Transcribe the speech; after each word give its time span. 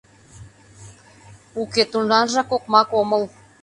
Уке, 1.61 1.83
тунаржак 1.91 2.49
окмак 2.55 2.89
омыл! 3.01 3.23